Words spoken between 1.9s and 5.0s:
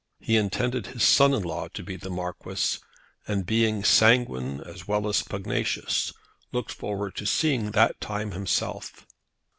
the Marquis, and being sanguine as